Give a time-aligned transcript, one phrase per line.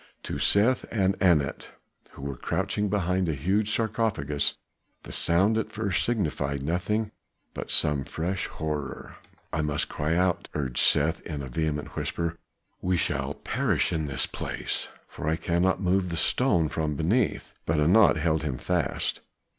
[0.23, 1.67] To Seth and Anat,
[2.13, 4.55] who were crouching behind a huge sarcophagus,
[5.03, 7.11] the sound at first signified nothing
[7.53, 9.17] but some fresh horror.
[9.53, 12.35] "I must cry out," urged Seth in a vehement whisper.
[12.81, 17.79] "We shall perish in this place, for I cannot move the stone from beneath." But
[17.79, 19.21] Anat held him fast.